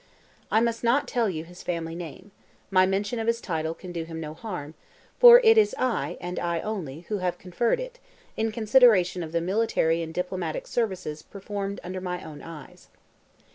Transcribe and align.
I 0.49 0.61
must 0.61 0.83
not 0.83 1.07
tell 1.07 1.29
you 1.29 1.43
his 1.43 1.61
family 1.61 1.93
name; 1.93 2.31
my 2.71 2.87
mention 2.87 3.19
of 3.19 3.27
his 3.27 3.39
title 3.39 3.75
can 3.75 3.91
do 3.91 4.03
him 4.03 4.19
no 4.19 4.33
harm, 4.33 4.73
for 5.19 5.39
it 5.43 5.59
is 5.59 5.75
I, 5.77 6.17
and 6.19 6.39
I 6.39 6.59
only, 6.61 7.01
who 7.01 7.19
have 7.19 7.37
conferred 7.37 7.79
it, 7.79 7.99
in 8.35 8.51
consideration 8.51 9.21
of 9.21 9.31
the 9.31 9.41
military 9.41 10.01
and 10.01 10.11
diplomatic 10.11 10.65
services 10.65 11.21
performed 11.21 11.79
under 11.83 12.01
my 12.01 12.23
own 12.23 12.41
eyes. 12.41 12.87